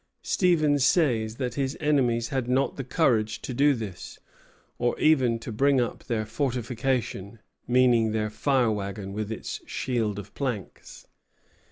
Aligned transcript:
Stevens 0.23 0.83
says 0.83 1.35
that 1.35 1.53
his 1.53 1.77
enemies 1.79 2.29
had 2.29 2.47
not 2.47 2.75
the 2.75 2.83
courage 2.83 3.39
to 3.43 3.53
do 3.53 3.75
this, 3.75 4.17
or 4.79 4.99
even 4.99 5.37
to 5.37 5.51
bring 5.51 5.79
up 5.79 6.05
their 6.05 6.25
"fortification," 6.25 7.37
meaning 7.67 8.09
their 8.11 8.31
fire 8.31 8.71
wagon 8.71 9.13
with 9.13 9.31
its 9.31 9.61
shield 9.67 10.17
of 10.17 10.33
planks. 10.33 11.05